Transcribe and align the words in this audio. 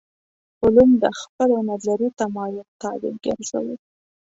علوم 0.63 0.91
د 1.01 1.03
خپلو 1.21 1.57
نظري 1.69 2.09
تمایل 2.19 2.67
طابع 2.81 3.13
ګرځوو. 3.25 3.75